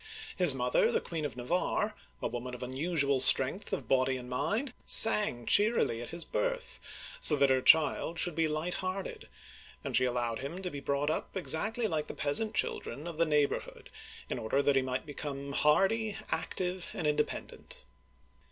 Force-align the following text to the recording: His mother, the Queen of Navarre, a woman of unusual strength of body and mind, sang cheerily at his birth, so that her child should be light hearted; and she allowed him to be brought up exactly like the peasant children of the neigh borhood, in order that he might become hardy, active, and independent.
His 0.35 0.55
mother, 0.55 0.91
the 0.91 0.99
Queen 0.99 1.25
of 1.25 1.37
Navarre, 1.37 1.93
a 2.23 2.27
woman 2.27 2.55
of 2.55 2.63
unusual 2.63 3.19
strength 3.19 3.71
of 3.71 3.87
body 3.87 4.17
and 4.17 4.27
mind, 4.27 4.73
sang 4.83 5.45
cheerily 5.45 6.01
at 6.01 6.09
his 6.09 6.25
birth, 6.25 6.79
so 7.19 7.35
that 7.35 7.51
her 7.51 7.61
child 7.61 8.17
should 8.17 8.33
be 8.33 8.47
light 8.47 8.73
hearted; 8.81 9.29
and 9.83 9.95
she 9.95 10.05
allowed 10.05 10.39
him 10.39 10.59
to 10.63 10.71
be 10.71 10.79
brought 10.79 11.11
up 11.11 11.37
exactly 11.37 11.85
like 11.85 12.07
the 12.07 12.15
peasant 12.15 12.55
children 12.55 13.05
of 13.05 13.17
the 13.17 13.27
neigh 13.27 13.45
borhood, 13.45 13.89
in 14.27 14.39
order 14.39 14.63
that 14.63 14.75
he 14.75 14.81
might 14.81 15.05
become 15.05 15.51
hardy, 15.51 16.17
active, 16.31 16.87
and 16.93 17.05
independent. 17.05 17.85